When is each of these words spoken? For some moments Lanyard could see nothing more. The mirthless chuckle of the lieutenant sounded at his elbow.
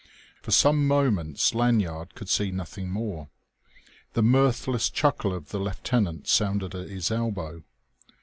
For 0.41 0.49
some 0.49 0.87
moments 0.87 1.53
Lanyard 1.53 2.15
could 2.15 2.27
see 2.27 2.49
nothing 2.49 2.89
more. 2.89 3.29
The 4.13 4.23
mirthless 4.23 4.89
chuckle 4.89 5.31
of 5.31 5.49
the 5.49 5.59
lieutenant 5.59 6.27
sounded 6.27 6.73
at 6.73 6.89
his 6.89 7.11
elbow. 7.11 7.63